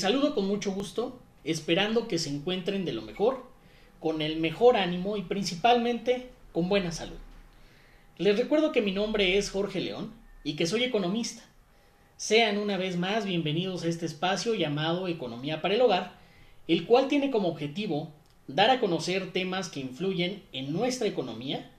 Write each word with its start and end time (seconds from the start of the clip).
Saludo 0.00 0.34
con 0.34 0.48
mucho 0.48 0.72
gusto, 0.72 1.20
esperando 1.44 2.08
que 2.08 2.18
se 2.18 2.30
encuentren 2.30 2.86
de 2.86 2.94
lo 2.94 3.02
mejor, 3.02 3.44
con 3.98 4.22
el 4.22 4.40
mejor 4.40 4.78
ánimo 4.78 5.18
y 5.18 5.22
principalmente 5.22 6.30
con 6.54 6.70
buena 6.70 6.90
salud. 6.90 7.18
Les 8.16 8.38
recuerdo 8.38 8.72
que 8.72 8.80
mi 8.80 8.92
nombre 8.92 9.36
es 9.36 9.50
Jorge 9.50 9.78
León 9.78 10.14
y 10.42 10.54
que 10.54 10.64
soy 10.64 10.84
economista. 10.84 11.42
Sean 12.16 12.56
una 12.56 12.78
vez 12.78 12.96
más 12.96 13.26
bienvenidos 13.26 13.84
a 13.84 13.88
este 13.88 14.06
espacio 14.06 14.54
llamado 14.54 15.06
Economía 15.06 15.60
para 15.60 15.74
el 15.74 15.82
Hogar, 15.82 16.14
el 16.66 16.86
cual 16.86 17.06
tiene 17.08 17.30
como 17.30 17.48
objetivo 17.48 18.10
dar 18.46 18.70
a 18.70 18.80
conocer 18.80 19.34
temas 19.34 19.68
que 19.68 19.80
influyen 19.80 20.42
en 20.52 20.72
nuestra 20.72 21.08
economía, 21.08 21.70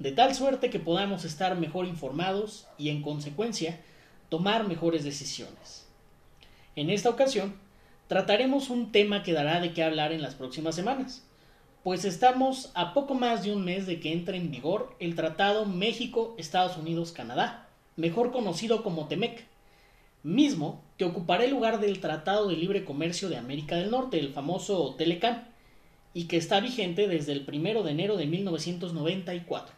de 0.00 0.10
tal 0.10 0.34
suerte 0.34 0.68
que 0.68 0.80
podamos 0.80 1.24
estar 1.24 1.56
mejor 1.56 1.86
informados 1.86 2.66
y 2.76 2.88
en 2.88 3.02
consecuencia 3.02 3.78
tomar 4.30 4.66
mejores 4.66 5.04
decisiones. 5.04 5.86
En 6.74 6.90
esta 6.90 7.10
ocasión, 7.10 7.67
trataremos 8.08 8.70
un 8.70 8.90
tema 8.90 9.22
que 9.22 9.34
dará 9.34 9.60
de 9.60 9.72
qué 9.72 9.84
hablar 9.84 10.12
en 10.12 10.22
las 10.22 10.34
próximas 10.34 10.74
semanas, 10.74 11.24
pues 11.84 12.04
estamos 12.04 12.72
a 12.74 12.94
poco 12.94 13.14
más 13.14 13.44
de 13.44 13.52
un 13.52 13.64
mes 13.64 13.86
de 13.86 14.00
que 14.00 14.12
entre 14.12 14.38
en 14.38 14.50
vigor 14.50 14.96
el 14.98 15.14
Tratado 15.14 15.66
México-Estados 15.66 16.76
Unidos-Canadá, 16.78 17.68
mejor 17.96 18.32
conocido 18.32 18.82
como 18.82 19.08
TEMEC, 19.08 19.46
mismo 20.22 20.82
que 20.96 21.04
ocupará 21.04 21.44
el 21.44 21.50
lugar 21.50 21.80
del 21.80 22.00
Tratado 22.00 22.48
de 22.48 22.56
Libre 22.56 22.84
Comercio 22.84 23.28
de 23.28 23.36
América 23.36 23.76
del 23.76 23.90
Norte, 23.90 24.18
el 24.18 24.32
famoso 24.32 24.94
TELECAN, 24.96 25.46
y 26.14 26.24
que 26.24 26.38
está 26.38 26.60
vigente 26.60 27.08
desde 27.08 27.32
el 27.32 27.46
1 27.46 27.82
de 27.82 27.90
enero 27.90 28.16
de 28.16 28.26
1994. 28.26 29.74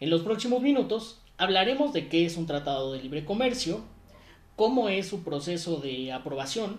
En 0.00 0.10
los 0.10 0.22
próximos 0.22 0.60
minutos 0.60 1.20
hablaremos 1.38 1.92
de 1.92 2.08
qué 2.08 2.26
es 2.26 2.36
un 2.36 2.46
tratado 2.46 2.92
de 2.92 3.00
libre 3.00 3.24
comercio, 3.24 3.84
cómo 4.56 4.88
es 4.88 5.06
su 5.06 5.22
proceso 5.22 5.76
de 5.76 6.12
aprobación, 6.12 6.78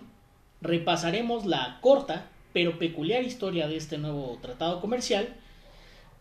repasaremos 0.60 1.46
la 1.46 1.78
corta 1.80 2.30
pero 2.52 2.78
peculiar 2.78 3.22
historia 3.22 3.68
de 3.68 3.76
este 3.76 3.98
nuevo 3.98 4.36
tratado 4.40 4.80
comercial, 4.80 5.36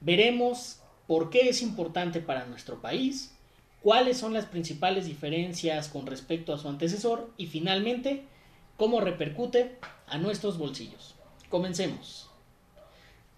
veremos 0.01 0.81
por 1.07 1.29
qué 1.29 1.49
es 1.49 1.61
importante 1.61 2.19
para 2.19 2.45
nuestro 2.45 2.81
país, 2.81 3.33
cuáles 3.81 4.17
son 4.17 4.33
las 4.33 4.45
principales 4.45 5.05
diferencias 5.05 5.87
con 5.87 6.05
respecto 6.05 6.53
a 6.53 6.57
su 6.57 6.67
antecesor 6.67 7.31
y 7.37 7.47
finalmente 7.47 8.23
cómo 8.75 8.99
repercute 8.99 9.77
a 10.05 10.17
nuestros 10.17 10.57
bolsillos. 10.57 11.15
Comencemos. 11.49 12.29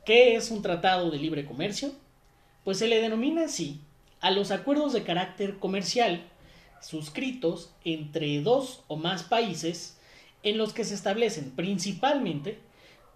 ¿Qué 0.03 0.35
es 0.35 0.49
un 0.49 0.61
tratado 0.61 1.11
de 1.11 1.19
libre 1.19 1.45
comercio? 1.45 1.91
Pues 2.63 2.79
se 2.79 2.87
le 2.87 3.01
denomina 3.01 3.45
así 3.45 3.79
a 4.19 4.31
los 4.31 4.51
acuerdos 4.51 4.93
de 4.93 5.03
carácter 5.03 5.59
comercial 5.59 6.23
suscritos 6.81 7.71
entre 7.83 8.41
dos 8.41 8.83
o 8.87 8.95
más 8.95 9.23
países 9.23 9.98
en 10.43 10.57
los 10.57 10.73
que 10.73 10.85
se 10.85 10.93
establecen 10.93 11.51
principalmente 11.51 12.59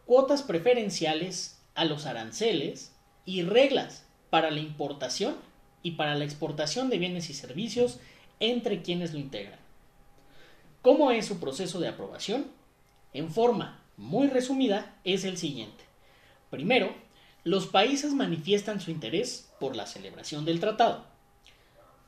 cuotas 0.06 0.44
preferenciales 0.44 1.60
a 1.76 1.86
los 1.86 2.06
aranceles 2.06 2.94
y 3.26 3.44
reglas 3.44 4.06
para 4.30 4.52
la 4.52 4.60
importación 4.60 5.36
y 5.82 5.92
para 5.92 6.16
la 6.16 6.26
exportación 6.26 6.90
de 6.90 6.98
bienes 6.98 7.30
y 7.30 7.34
servicios 7.34 8.00
entre 8.40 8.82
quienes 8.82 9.14
lo 9.14 9.20
integran. 9.20 9.60
¿Cómo 10.82 11.12
es 11.12 11.26
su 11.26 11.40
proceso 11.40 11.80
de 11.80 11.88
aprobación? 11.88 12.48
En 13.14 13.32
forma 13.32 13.82
muy 13.96 14.28
resumida 14.28 14.98
es 15.04 15.24
el 15.24 15.38
siguiente. 15.38 15.84
Primero, 16.50 16.94
los 17.44 17.68
países 17.68 18.14
manifiestan 18.14 18.82
su 18.82 18.92
interés 18.92 19.50
por 19.60 19.76
la 19.76 19.86
celebración 19.86 20.46
del 20.46 20.60
tratado. 20.60 21.06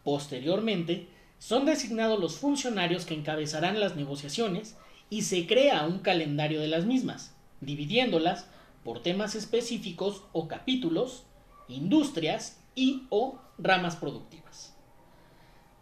Posteriormente, 0.03 1.07
son 1.39 1.65
designados 1.65 2.19
los 2.19 2.37
funcionarios 2.37 3.05
que 3.05 3.13
encabezarán 3.13 3.79
las 3.79 3.95
negociaciones 3.95 4.75
y 5.09 5.23
se 5.23 5.47
crea 5.47 5.85
un 5.85 5.99
calendario 5.99 6.61
de 6.61 6.67
las 6.67 6.85
mismas, 6.85 7.35
dividiéndolas 7.61 8.47
por 8.83 9.01
temas 9.01 9.35
específicos 9.35 10.23
o 10.31 10.47
capítulos, 10.47 11.25
industrias 11.67 12.61
y 12.75 13.03
o 13.09 13.39
ramas 13.57 13.95
productivas. 13.95 14.75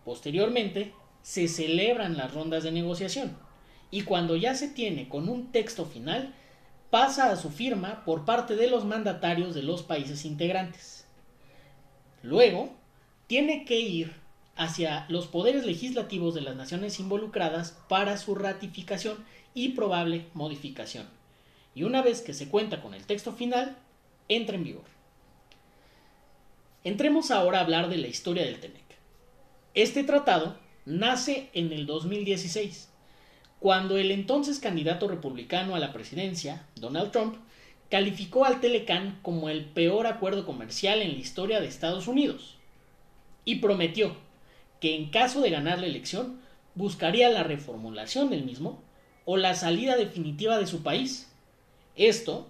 Posteriormente, 0.05 0.93
se 1.21 1.47
celebran 1.47 2.17
las 2.17 2.33
rondas 2.33 2.63
de 2.63 2.71
negociación 2.71 3.37
y 3.91 4.01
cuando 4.01 4.35
ya 4.35 4.55
se 4.55 4.69
tiene 4.69 5.07
con 5.07 5.29
un 5.29 5.51
texto 5.51 5.85
final, 5.85 6.33
pasa 6.89 7.31
a 7.31 7.35
su 7.35 7.49
firma 7.49 8.03
por 8.05 8.25
parte 8.25 8.55
de 8.55 8.69
los 8.69 8.85
mandatarios 8.85 9.55
de 9.55 9.63
los 9.63 9.83
países 9.83 10.25
integrantes. 10.25 11.07
Luego, 12.21 12.71
tiene 13.27 13.65
que 13.65 13.79
ir 13.79 14.22
hacia 14.55 15.05
los 15.09 15.27
poderes 15.27 15.65
legislativos 15.65 16.33
de 16.35 16.41
las 16.41 16.55
naciones 16.55 16.99
involucradas 16.99 17.77
para 17.89 18.17
su 18.17 18.35
ratificación 18.35 19.17
y 19.53 19.69
probable 19.69 20.25
modificación. 20.33 21.07
Y 21.75 21.83
una 21.83 22.01
vez 22.01 22.21
que 22.21 22.33
se 22.33 22.49
cuenta 22.49 22.81
con 22.81 22.93
el 22.93 23.05
texto 23.05 23.33
final, 23.33 23.75
entra 24.27 24.55
en 24.55 24.63
vigor. 24.63 24.83
Entremos 26.83 27.31
ahora 27.31 27.59
a 27.59 27.61
hablar 27.61 27.89
de 27.89 27.97
la 27.97 28.07
historia 28.07 28.43
del 28.43 28.59
TEMEC. 28.59 28.83
Este 29.73 30.03
tratado 30.03 30.57
nace 30.85 31.49
en 31.53 31.71
el 31.71 31.85
2016, 31.85 32.89
cuando 33.59 33.97
el 33.97 34.11
entonces 34.11 34.59
candidato 34.59 35.07
republicano 35.07 35.75
a 35.75 35.79
la 35.79 35.93
presidencia, 35.93 36.67
Donald 36.75 37.11
Trump, 37.11 37.37
calificó 37.89 38.45
al 38.45 38.59
Telecan 38.59 39.19
como 39.21 39.49
el 39.49 39.65
peor 39.65 40.07
acuerdo 40.07 40.45
comercial 40.45 41.01
en 41.01 41.13
la 41.13 41.19
historia 41.19 41.61
de 41.61 41.67
Estados 41.67 42.07
Unidos 42.07 42.57
y 43.45 43.55
prometió 43.55 44.15
que 44.83 44.97
en 44.97 45.05
caso 45.11 45.39
de 45.39 45.49
ganar 45.49 45.79
la 45.79 45.85
elección 45.85 46.41
buscaría 46.75 47.29
la 47.29 47.43
reformulación 47.43 48.29
del 48.29 48.43
mismo 48.43 48.81
o 49.23 49.37
la 49.37 49.55
salida 49.55 49.95
definitiva 49.95 50.57
de 50.57 50.67
su 50.67 50.83
país. 50.83 51.31
Esto 51.95 52.49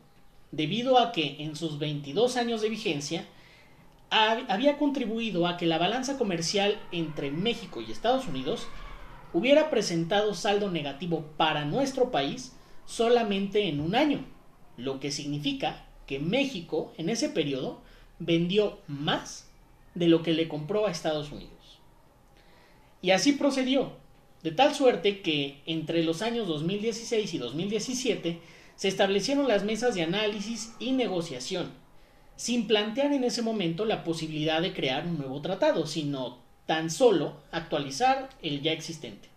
debido 0.51 0.97
a 0.97 1.11
que 1.11 1.43
en 1.43 1.55
sus 1.55 1.77
22 1.77 2.35
años 2.37 2.61
de 2.61 2.69
vigencia 2.69 3.27
había 4.09 4.79
contribuido 4.79 5.45
a 5.45 5.57
que 5.57 5.67
la 5.67 5.77
balanza 5.77 6.17
comercial 6.17 6.81
entre 6.91 7.29
México 7.29 7.81
y 7.81 7.91
Estados 7.91 8.27
Unidos 8.27 8.65
hubiera 9.31 9.69
presentado 9.69 10.33
saldo 10.33 10.71
negativo 10.71 11.25
para 11.37 11.65
nuestro 11.65 12.09
país 12.09 12.55
solamente 12.87 13.69
en 13.69 13.79
un 13.79 13.93
año, 13.93 14.25
lo 14.75 14.99
que 14.99 15.11
significa 15.11 15.85
que 16.07 16.17
México 16.17 16.93
en 16.97 17.09
ese 17.09 17.29
periodo 17.29 17.81
vendió 18.17 18.79
más 18.87 19.47
de 19.93 20.07
lo 20.07 20.23
que 20.23 20.33
le 20.33 20.47
compró 20.47 20.87
a 20.87 20.91
Estados 20.91 21.31
Unidos. 21.31 21.62
Y 23.03 23.11
así 23.11 23.33
procedió, 23.33 23.91
de 24.43 24.51
tal 24.51 24.73
suerte 24.73 25.21
que 25.21 25.61
entre 25.65 26.03
los 26.03 26.21
años 26.21 26.47
2016 26.47 27.33
y 27.33 27.37
2017 27.37 28.39
se 28.77 28.87
establecieron 28.87 29.49
las 29.49 29.65
mesas 29.65 29.93
de 29.93 30.03
análisis 30.03 30.73
y 30.79 30.93
negociación, 30.93 31.69
sin 32.37 32.65
plantear 32.65 33.11
en 33.11 33.25
ese 33.25 33.41
momento 33.41 33.83
la 33.83 34.05
posibilidad 34.05 34.61
de 34.61 34.73
crear 34.73 35.05
un 35.05 35.17
nuevo 35.17 35.41
tratado, 35.41 35.85
sino 35.85 36.39
tan 36.65 36.89
solo 36.89 37.35
actualizar 37.51 38.29
el 38.41 38.61
ya 38.61 38.71
existente. 38.71 39.27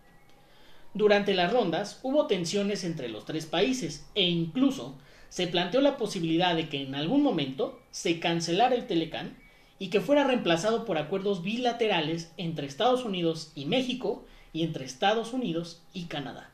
Durante 0.95 1.35
las 1.35 1.53
rondas 1.53 1.99
hubo 2.05 2.29
tensiones 2.29 2.85
entre 2.85 3.09
los 3.09 3.25
tres 3.25 3.47
países 3.47 4.07
e 4.15 4.23
incluso 4.23 4.97
se 5.29 5.49
planteó 5.49 5.81
la 5.81 5.97
posibilidad 5.97 6.55
de 6.55 6.69
que 6.69 6.83
en 6.83 6.95
algún 6.95 7.21
momento 7.21 7.81
se 7.91 8.21
cancelara 8.21 8.77
el 8.77 8.87
Telecán 8.87 9.37
y 9.79 9.89
que 9.89 10.01
fuera 10.01 10.25
reemplazado 10.25 10.85
por 10.85 10.99
acuerdos 10.99 11.43
bilaterales 11.43 12.33
entre 12.37 12.67
Estados 12.67 13.05
Unidos 13.05 13.53
y 13.55 13.67
México 13.67 14.25
y 14.53 14.63
entre 14.63 14.85
Estados 14.85 15.33
Unidos 15.33 15.83
y 15.93 16.05
Canadá. 16.05 16.51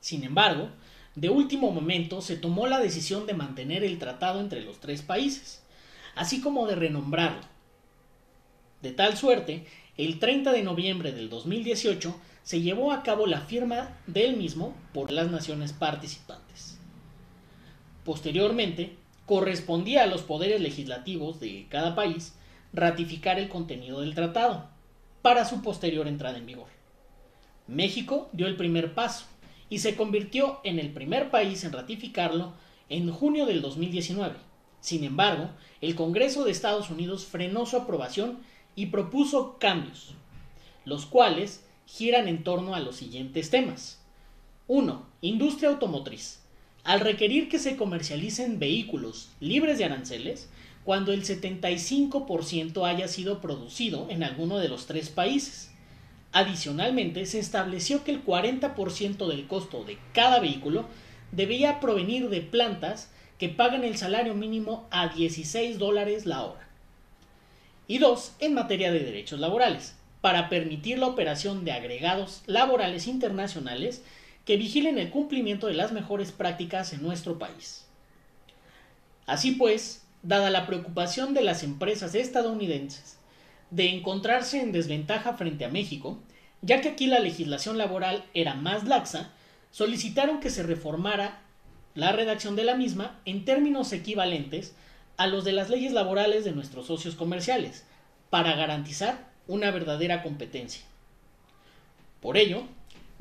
Sin 0.00 0.24
embargo, 0.24 0.68
de 1.14 1.28
último 1.28 1.70
momento 1.72 2.20
se 2.22 2.36
tomó 2.36 2.66
la 2.66 2.80
decisión 2.80 3.26
de 3.26 3.34
mantener 3.34 3.84
el 3.84 3.98
tratado 3.98 4.40
entre 4.40 4.62
los 4.62 4.80
tres 4.80 5.02
países, 5.02 5.62
así 6.14 6.40
como 6.40 6.66
de 6.66 6.76
renombrarlo. 6.76 7.42
De 8.80 8.92
tal 8.92 9.16
suerte, 9.16 9.66
el 9.96 10.18
30 10.18 10.52
de 10.52 10.62
noviembre 10.62 11.12
del 11.12 11.28
2018 11.28 12.18
se 12.42 12.60
llevó 12.60 12.92
a 12.92 13.02
cabo 13.02 13.26
la 13.26 13.42
firma 13.42 13.96
del 14.06 14.36
mismo 14.36 14.74
por 14.92 15.12
las 15.12 15.30
naciones 15.30 15.72
participantes. 15.72 16.78
Posteriormente, 18.04 18.96
correspondía 19.32 20.02
a 20.02 20.06
los 20.06 20.20
poderes 20.20 20.60
legislativos 20.60 21.40
de 21.40 21.66
cada 21.70 21.94
país 21.94 22.34
ratificar 22.74 23.38
el 23.38 23.48
contenido 23.48 24.02
del 24.02 24.14
tratado 24.14 24.68
para 25.22 25.46
su 25.46 25.62
posterior 25.62 26.06
entrada 26.06 26.36
en 26.36 26.44
vigor. 26.44 26.66
México 27.66 28.28
dio 28.34 28.46
el 28.46 28.56
primer 28.56 28.92
paso 28.92 29.24
y 29.70 29.78
se 29.78 29.96
convirtió 29.96 30.60
en 30.64 30.78
el 30.78 30.92
primer 30.92 31.30
país 31.30 31.64
en 31.64 31.72
ratificarlo 31.72 32.52
en 32.90 33.10
junio 33.10 33.46
del 33.46 33.62
2019. 33.62 34.34
Sin 34.80 35.02
embargo, 35.02 35.48
el 35.80 35.94
Congreso 35.94 36.44
de 36.44 36.50
Estados 36.50 36.90
Unidos 36.90 37.24
frenó 37.24 37.64
su 37.64 37.78
aprobación 37.78 38.40
y 38.76 38.88
propuso 38.88 39.56
cambios, 39.58 40.12
los 40.84 41.06
cuales 41.06 41.64
giran 41.86 42.28
en 42.28 42.44
torno 42.44 42.74
a 42.74 42.80
los 42.80 42.96
siguientes 42.96 43.48
temas. 43.48 43.98
1. 44.66 45.06
Industria 45.22 45.70
automotriz 45.70 46.41
al 46.84 47.00
requerir 47.00 47.48
que 47.48 47.58
se 47.58 47.76
comercialicen 47.76 48.58
vehículos 48.58 49.30
libres 49.40 49.78
de 49.78 49.84
aranceles 49.84 50.48
cuando 50.84 51.12
el 51.12 51.24
75% 51.24 52.86
haya 52.86 53.06
sido 53.08 53.40
producido 53.40 54.08
en 54.10 54.24
alguno 54.24 54.58
de 54.58 54.68
los 54.68 54.86
tres 54.86 55.08
países, 55.10 55.72
Adicionalmente, 56.32 57.26
se 57.26 57.38
estableció 57.38 58.04
que 58.04 58.10
el 58.10 58.24
40% 58.24 59.28
del 59.28 59.46
costo 59.46 59.84
de 59.84 59.98
cada 60.14 60.40
vehículo 60.40 60.86
debía 61.30 61.78
provenir 61.78 62.30
de 62.30 62.40
plantas 62.40 63.10
que 63.38 63.50
pagan 63.50 63.84
el 63.84 63.98
salario 63.98 64.34
mínimo 64.34 64.86
a 64.90 65.08
16 65.08 65.78
dólares 65.78 66.24
la 66.24 66.42
hora. 66.44 66.68
Y 67.86 67.98
dos, 67.98 68.32
en 68.38 68.54
materia 68.54 68.90
de 68.90 69.00
derechos 69.00 69.40
laborales, 69.40 69.94
para 70.22 70.48
permitir 70.48 70.98
la 70.98 71.08
operación 71.08 71.66
de 71.66 71.72
agregados 71.72 72.42
laborales 72.46 73.06
internacionales 73.06 74.02
que 74.44 74.56
vigilen 74.56 74.98
el 74.98 75.10
cumplimiento 75.10 75.66
de 75.66 75.74
las 75.74 75.92
mejores 75.92 76.32
prácticas 76.32 76.92
en 76.92 77.02
nuestro 77.02 77.38
país. 77.38 77.86
Así 79.26 79.52
pues, 79.52 80.04
dada 80.22 80.50
la 80.50 80.66
preocupación 80.66 81.34
de 81.34 81.42
las 81.42 81.62
empresas 81.62 82.14
estadounidenses 82.14 83.18
de 83.70 83.88
encontrarse 83.88 84.60
en 84.60 84.70
desventaja 84.70 85.32
frente 85.32 85.64
a 85.64 85.70
México, 85.70 86.18
ya 86.60 86.82
que 86.82 86.90
aquí 86.90 87.06
la 87.06 87.20
legislación 87.20 87.78
laboral 87.78 88.24
era 88.34 88.54
más 88.54 88.84
laxa, 88.84 89.30
solicitaron 89.70 90.40
que 90.40 90.50
se 90.50 90.62
reformara 90.62 91.40
la 91.94 92.12
redacción 92.12 92.54
de 92.54 92.64
la 92.64 92.74
misma 92.74 93.18
en 93.24 93.46
términos 93.46 93.92
equivalentes 93.92 94.74
a 95.16 95.26
los 95.26 95.44
de 95.44 95.52
las 95.52 95.70
leyes 95.70 95.92
laborales 95.92 96.44
de 96.44 96.52
nuestros 96.52 96.86
socios 96.86 97.14
comerciales, 97.14 97.84
para 98.28 98.54
garantizar 98.54 99.30
una 99.46 99.70
verdadera 99.70 100.22
competencia. 100.22 100.82
Por 102.20 102.36
ello, 102.36 102.64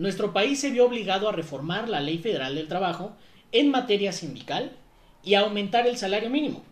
nuestro 0.01 0.33
país 0.33 0.59
se 0.59 0.71
vio 0.71 0.87
obligado 0.87 1.29
a 1.29 1.31
reformar 1.31 1.87
la 1.87 2.01
Ley 2.01 2.17
Federal 2.17 2.55
del 2.55 2.67
Trabajo 2.67 3.15
en 3.51 3.69
materia 3.69 4.11
sindical 4.11 4.75
y 5.23 5.35
a 5.35 5.41
aumentar 5.41 5.85
el 5.85 5.95
salario 5.95 6.31
mínimo. 6.31 6.63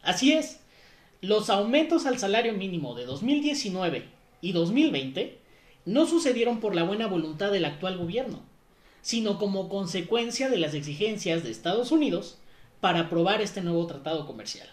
Así 0.00 0.32
es, 0.32 0.60
los 1.20 1.50
aumentos 1.50 2.06
al 2.06 2.20
salario 2.20 2.52
mínimo 2.52 2.94
de 2.94 3.04
2019 3.04 4.04
y 4.40 4.52
2020 4.52 5.38
no 5.86 6.06
sucedieron 6.06 6.60
por 6.60 6.76
la 6.76 6.84
buena 6.84 7.08
voluntad 7.08 7.50
del 7.50 7.64
actual 7.64 7.98
gobierno, 7.98 8.42
sino 9.02 9.40
como 9.40 9.68
consecuencia 9.68 10.48
de 10.48 10.58
las 10.58 10.74
exigencias 10.74 11.42
de 11.42 11.50
Estados 11.50 11.90
Unidos 11.90 12.38
para 12.80 13.00
aprobar 13.00 13.40
este 13.42 13.60
nuevo 13.60 13.88
tratado 13.88 14.24
comercial. 14.24 14.68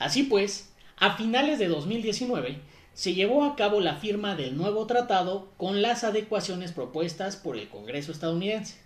Así 0.00 0.24
pues, 0.24 0.72
a 0.96 1.16
finales 1.16 1.60
de 1.60 1.68
2019 1.68 2.58
se 2.94 3.14
llevó 3.14 3.44
a 3.44 3.56
cabo 3.56 3.80
la 3.80 3.96
firma 3.96 4.36
del 4.36 4.56
nuevo 4.56 4.86
tratado 4.86 5.48
con 5.56 5.82
las 5.82 6.04
adecuaciones 6.04 6.72
propuestas 6.72 7.36
por 7.36 7.56
el 7.56 7.68
Congreso 7.68 8.12
estadounidense, 8.12 8.76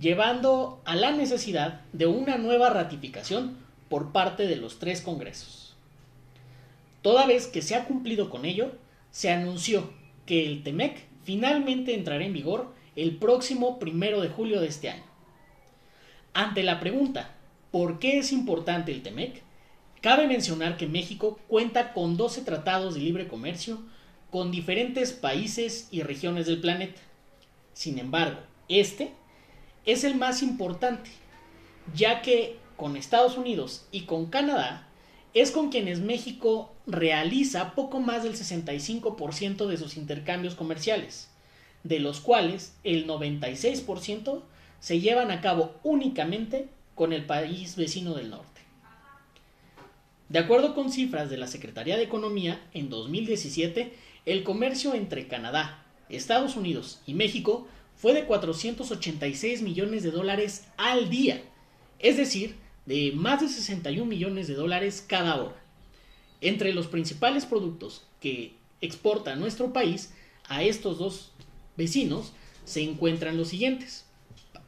llevando 0.00 0.80
a 0.84 0.96
la 0.96 1.12
necesidad 1.12 1.82
de 1.92 2.06
una 2.06 2.38
nueva 2.38 2.70
ratificación 2.70 3.58
por 3.88 4.12
parte 4.12 4.46
de 4.46 4.56
los 4.56 4.78
tres 4.78 5.02
Congresos. 5.02 5.76
Toda 7.02 7.26
vez 7.26 7.46
que 7.46 7.62
se 7.62 7.74
ha 7.74 7.84
cumplido 7.84 8.30
con 8.30 8.44
ello, 8.44 8.72
se 9.10 9.30
anunció 9.30 9.90
que 10.26 10.46
el 10.46 10.62
TEMEC 10.62 11.06
finalmente 11.22 11.94
entrará 11.94 12.24
en 12.24 12.32
vigor 12.32 12.72
el 12.96 13.16
próximo 13.16 13.78
primero 13.78 14.20
de 14.20 14.28
julio 14.28 14.60
de 14.60 14.68
este 14.68 14.90
año. 14.90 15.04
Ante 16.32 16.62
la 16.62 16.80
pregunta 16.80 17.34
¿por 17.70 17.98
qué 17.98 18.18
es 18.18 18.32
importante 18.32 18.92
el 18.92 19.02
TEMEC? 19.02 19.42
Cabe 20.00 20.26
mencionar 20.26 20.78
que 20.78 20.86
México 20.86 21.38
cuenta 21.46 21.92
con 21.92 22.16
12 22.16 22.42
tratados 22.42 22.94
de 22.94 23.00
libre 23.00 23.28
comercio 23.28 23.82
con 24.30 24.50
diferentes 24.50 25.12
países 25.12 25.88
y 25.90 26.02
regiones 26.02 26.46
del 26.46 26.60
planeta. 26.60 27.00
Sin 27.74 27.98
embargo, 27.98 28.40
este 28.68 29.12
es 29.84 30.04
el 30.04 30.14
más 30.14 30.42
importante, 30.42 31.10
ya 31.94 32.22
que 32.22 32.56
con 32.76 32.96
Estados 32.96 33.36
Unidos 33.36 33.86
y 33.92 34.02
con 34.02 34.26
Canadá 34.26 34.88
es 35.34 35.50
con 35.50 35.70
quienes 35.70 36.00
México 36.00 36.72
realiza 36.86 37.74
poco 37.74 38.00
más 38.00 38.24
del 38.24 38.34
65% 38.34 39.66
de 39.66 39.76
sus 39.76 39.98
intercambios 39.98 40.54
comerciales, 40.54 41.28
de 41.84 42.00
los 42.00 42.20
cuales 42.20 42.74
el 42.84 43.06
96% 43.06 44.42
se 44.80 45.00
llevan 45.00 45.30
a 45.30 45.42
cabo 45.42 45.74
únicamente 45.82 46.68
con 46.94 47.12
el 47.12 47.26
país 47.26 47.76
vecino 47.76 48.14
del 48.14 48.30
norte. 48.30 48.49
De 50.30 50.38
acuerdo 50.38 50.76
con 50.76 50.92
cifras 50.92 51.28
de 51.28 51.36
la 51.36 51.48
Secretaría 51.48 51.96
de 51.96 52.04
Economía, 52.04 52.64
en 52.72 52.88
2017 52.88 53.92
el 54.26 54.44
comercio 54.44 54.94
entre 54.94 55.26
Canadá, 55.26 55.84
Estados 56.08 56.54
Unidos 56.54 57.00
y 57.04 57.14
México 57.14 57.66
fue 57.96 58.14
de 58.14 58.26
486 58.26 59.62
millones 59.62 60.04
de 60.04 60.12
dólares 60.12 60.68
al 60.76 61.10
día, 61.10 61.42
es 61.98 62.16
decir, 62.16 62.54
de 62.86 63.10
más 63.12 63.40
de 63.40 63.48
61 63.48 64.06
millones 64.06 64.46
de 64.46 64.54
dólares 64.54 65.04
cada 65.04 65.34
hora. 65.34 65.60
Entre 66.40 66.72
los 66.74 66.86
principales 66.86 67.44
productos 67.44 68.04
que 68.20 68.54
exporta 68.80 69.34
nuestro 69.34 69.72
país 69.72 70.12
a 70.48 70.62
estos 70.62 70.98
dos 70.98 71.32
vecinos 71.76 72.32
se 72.64 72.82
encuentran 72.82 73.36
los 73.36 73.48
siguientes. 73.48 74.06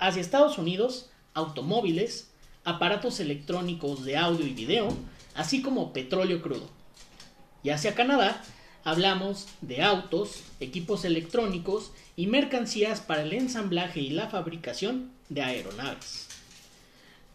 Hacia 0.01 0.23
Estados 0.23 0.59
Unidos, 0.59 1.09
automóviles, 1.35 2.32
aparatos 2.65 3.21
electrónicos 3.21 4.05
de 4.05 4.17
audio 4.17 4.47
y 4.47 4.53
video, 4.53 4.97
así 5.35 5.63
como 5.63 5.93
petróleo 5.93 6.43
crudo. 6.43 6.69
Y 7.63 7.71
hacia 7.71 7.95
Canadá 7.95 8.43
hablamos 8.85 9.47
de 9.61 9.83
autos, 9.83 10.43
equipos 10.61 11.05
electrónicos 11.05 11.93
y 12.17 12.27
mercancías 12.27 13.01
para 13.01 13.23
el 13.23 13.33
ensamblaje 13.33 14.01
y 14.01 14.11
la 14.11 14.29
fabricación 14.29 15.11
de 15.29 15.43
aeronaves. 15.43 16.29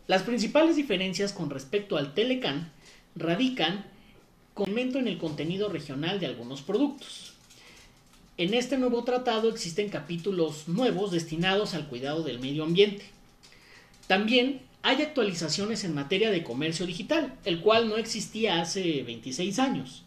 Las 0.07 0.24
principales 0.24 0.75
diferencias 0.75 1.33
con 1.33 1.50
respecto 1.50 1.97
al 1.97 2.13
Telecan 2.13 2.71
radican 3.15 3.85
con 4.53 4.69
aumento 4.69 5.00
en 5.00 5.07
el 5.07 5.18
contenido 5.18 5.69
regional 5.69 6.19
de 6.19 6.25
algunos 6.25 6.62
productos. 6.62 7.33
En 8.38 8.53
este 8.53 8.77
nuevo 8.77 9.03
tratado 9.03 9.50
existen 9.50 9.89
capítulos 9.89 10.68
nuevos 10.68 11.12
destinados 11.12 11.73
al 11.73 11.88
cuidado 11.88 12.23
del 12.23 12.39
medio 12.39 12.63
ambiente. 12.63 13.06
También 14.07 14.62
hay 14.83 15.01
actualizaciones 15.01 15.83
en 15.83 15.95
materia 15.95 16.31
de 16.31 16.44
comercio 16.44 16.85
digital, 16.85 17.33
el 17.45 17.62
cual 17.62 17.89
no 17.89 17.97
existía 17.97 18.62
hace 18.62 19.03
26 19.03 19.59
años. 19.59 20.03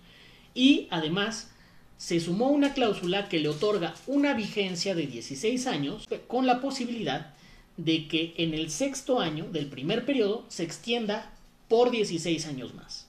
Y 0.55 0.89
además 0.91 1.51
se 1.97 2.19
sumó 2.19 2.49
una 2.49 2.73
cláusula 2.73 3.29
que 3.29 3.41
le 3.41 3.49
otorga 3.51 3.95
una 4.07 4.33
vigencia 4.33 4.95
de 4.95 5.07
16 5.07 5.67
años 5.67 6.09
con 6.29 6.47
la 6.47 6.61
posibilidad 6.61 7.35
de 7.77 8.09
que 8.09 8.35
en 8.39 8.55
el 8.55 8.71
sexto 8.71 9.21
año 9.21 9.47
del 9.51 9.67
primer 9.67 10.05
periodo 10.07 10.45
se 10.49 10.63
extienda 10.63 11.31
por 11.69 11.91
16 11.91 12.47
años 12.47 12.75
más. 12.75 13.07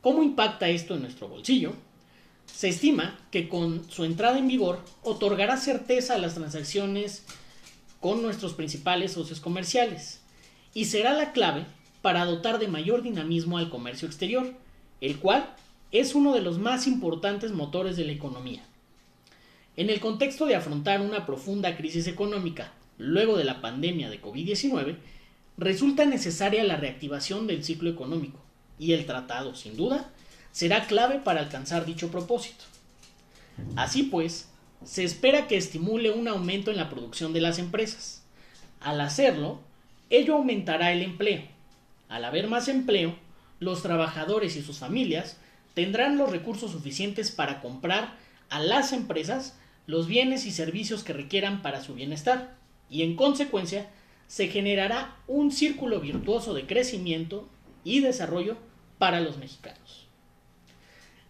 ¿Cómo 0.00 0.22
impacta 0.22 0.68
esto 0.68 0.94
en 0.94 1.02
nuestro 1.02 1.28
bolsillo? 1.28 1.72
Se 2.46 2.68
estima 2.68 3.18
que 3.30 3.48
con 3.48 3.90
su 3.90 4.04
entrada 4.04 4.38
en 4.38 4.48
vigor 4.48 4.80
otorgará 5.02 5.56
certeza 5.56 6.14
a 6.14 6.18
las 6.18 6.34
transacciones 6.34 7.24
con 8.06 8.22
nuestros 8.22 8.54
principales 8.54 9.14
socios 9.14 9.40
comerciales, 9.40 10.20
y 10.72 10.84
será 10.84 11.12
la 11.14 11.32
clave 11.32 11.66
para 12.02 12.24
dotar 12.24 12.60
de 12.60 12.68
mayor 12.68 13.02
dinamismo 13.02 13.58
al 13.58 13.68
comercio 13.68 14.06
exterior, 14.06 14.54
el 15.00 15.18
cual 15.18 15.52
es 15.90 16.14
uno 16.14 16.32
de 16.32 16.40
los 16.40 16.60
más 16.60 16.86
importantes 16.86 17.50
motores 17.50 17.96
de 17.96 18.04
la 18.04 18.12
economía. 18.12 18.62
En 19.76 19.90
el 19.90 19.98
contexto 19.98 20.46
de 20.46 20.54
afrontar 20.54 21.00
una 21.00 21.26
profunda 21.26 21.76
crisis 21.76 22.06
económica 22.06 22.72
luego 22.96 23.36
de 23.36 23.42
la 23.42 23.60
pandemia 23.60 24.08
de 24.08 24.22
COVID-19, 24.22 24.98
resulta 25.58 26.04
necesaria 26.04 26.62
la 26.62 26.76
reactivación 26.76 27.48
del 27.48 27.64
ciclo 27.64 27.90
económico 27.90 28.38
y 28.78 28.92
el 28.92 29.04
tratado, 29.04 29.56
sin 29.56 29.76
duda, 29.76 30.12
será 30.52 30.86
clave 30.86 31.18
para 31.18 31.40
alcanzar 31.40 31.84
dicho 31.84 32.12
propósito. 32.12 32.66
Así 33.74 34.04
pues, 34.04 34.48
se 34.84 35.04
espera 35.04 35.46
que 35.46 35.56
estimule 35.56 36.10
un 36.10 36.28
aumento 36.28 36.70
en 36.70 36.76
la 36.76 36.88
producción 36.88 37.32
de 37.32 37.40
las 37.40 37.58
empresas. 37.58 38.22
Al 38.80 39.00
hacerlo, 39.00 39.60
Ello 40.08 40.36
aumentará 40.36 40.92
el 40.92 41.02
empleo. 41.02 41.42
Al 42.08 42.24
haber 42.24 42.46
más 42.46 42.68
empleo, 42.68 43.16
los 43.58 43.82
trabajadores 43.82 44.54
y 44.56 44.62
sus 44.62 44.78
familias 44.78 45.36
tendrán 45.74 46.16
los 46.16 46.30
recursos 46.30 46.70
suficientes 46.70 47.32
para 47.32 47.60
comprar 47.60 48.14
a 48.48 48.60
las 48.60 48.92
empresas 48.92 49.58
los 49.86 50.06
bienes 50.06 50.46
y 50.46 50.52
servicios 50.52 51.02
que 51.02 51.12
requieran 51.12 51.62
para 51.62 51.82
su 51.82 51.94
bienestar 51.94 52.54
y 52.88 53.02
en 53.02 53.16
consecuencia 53.16 53.90
se 54.28 54.48
generará 54.48 55.16
un 55.26 55.50
círculo 55.50 56.00
virtuoso 56.00 56.54
de 56.54 56.66
crecimiento 56.66 57.48
y 57.82 58.00
desarrollo 58.00 58.56
para 58.98 59.20
los 59.20 59.38
mexicanos. 59.38 60.06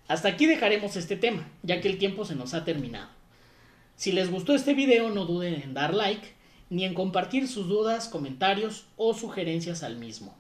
Hasta 0.08 0.28
aquí 0.28 0.46
dejaremos 0.46 0.96
este 0.96 1.16
tema, 1.16 1.48
ya 1.62 1.80
que 1.80 1.88
el 1.88 1.98
tiempo 1.98 2.24
se 2.24 2.34
nos 2.34 2.54
ha 2.54 2.64
terminado. 2.64 3.15
Si 3.96 4.12
les 4.12 4.30
gustó 4.30 4.54
este 4.54 4.74
video 4.74 5.10
no 5.10 5.24
duden 5.24 5.54
en 5.54 5.74
dar 5.74 5.94
like 5.94 6.34
ni 6.68 6.84
en 6.84 6.94
compartir 6.94 7.48
sus 7.48 7.68
dudas, 7.68 8.08
comentarios 8.08 8.86
o 8.96 9.14
sugerencias 9.14 9.82
al 9.82 9.96
mismo. 9.96 10.34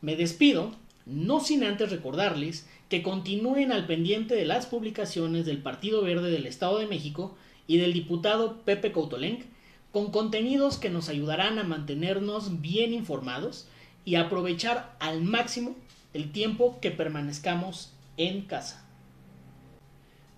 Me 0.00 0.14
despido, 0.14 0.72
no 1.06 1.40
sin 1.40 1.64
antes 1.64 1.90
recordarles 1.90 2.68
que 2.88 3.02
continúen 3.02 3.72
al 3.72 3.86
pendiente 3.86 4.34
de 4.34 4.44
las 4.44 4.66
publicaciones 4.66 5.44
del 5.44 5.58
Partido 5.58 6.02
Verde 6.02 6.30
del 6.30 6.46
Estado 6.46 6.78
de 6.78 6.86
México 6.86 7.36
y 7.66 7.78
del 7.78 7.92
diputado 7.92 8.58
Pepe 8.64 8.92
Coutolenc 8.92 9.42
con 9.90 10.10
contenidos 10.10 10.78
que 10.78 10.90
nos 10.90 11.08
ayudarán 11.08 11.58
a 11.58 11.64
mantenernos 11.64 12.60
bien 12.60 12.92
informados 12.92 13.66
y 14.04 14.14
aprovechar 14.14 14.94
al 15.00 15.22
máximo 15.22 15.74
el 16.14 16.30
tiempo 16.30 16.78
que 16.80 16.90
permanezcamos 16.90 17.92
en 18.16 18.42
casa. 18.42 18.86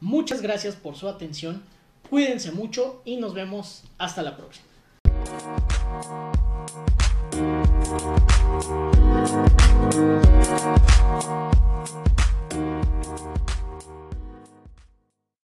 Muchas 0.01 0.41
gracias 0.41 0.77
por 0.77 0.97
su 0.97 1.09
atención, 1.09 1.63
Cuídense 2.11 2.51
mucho 2.51 3.03
y 3.05 3.19
nos 3.19 3.35
vemos 3.35 3.85
hasta 3.97 4.23
la 4.23 4.37
próxima. 4.37 4.67